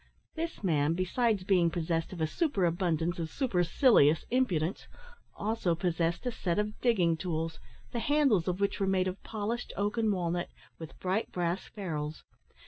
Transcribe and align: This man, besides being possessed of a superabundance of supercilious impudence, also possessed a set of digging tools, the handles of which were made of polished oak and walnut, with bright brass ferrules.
This 0.33 0.63
man, 0.63 0.93
besides 0.95 1.43
being 1.43 1.69
possessed 1.69 2.11
of 2.11 2.19
a 2.21 2.25
superabundance 2.25 3.19
of 3.19 3.29
supercilious 3.29 4.25
impudence, 4.31 4.87
also 5.35 5.75
possessed 5.75 6.25
a 6.25 6.31
set 6.31 6.57
of 6.57 6.81
digging 6.81 7.17
tools, 7.17 7.59
the 7.91 7.99
handles 7.99 8.47
of 8.47 8.59
which 8.59 8.79
were 8.79 8.87
made 8.87 9.07
of 9.07 9.21
polished 9.21 9.71
oak 9.77 9.99
and 9.99 10.11
walnut, 10.11 10.49
with 10.79 10.97
bright 10.99 11.31
brass 11.31 11.67
ferrules. 11.67 12.23